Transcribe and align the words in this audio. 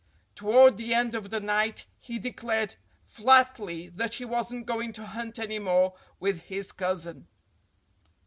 Toward 0.33 0.77
the 0.77 0.95
end 0.95 1.13
of 1.13 1.29
the 1.29 1.39
night 1.39 1.85
he 1.99 2.17
declared 2.17 2.73
flatly 3.03 3.87
that 3.89 4.15
he 4.15 4.25
wasn't 4.25 4.65
going 4.65 4.93
to 4.93 5.05
hunt 5.05 5.37
any 5.37 5.59
more 5.59 5.93
with 6.19 6.41
his 6.45 6.71
cousin. 6.71 7.27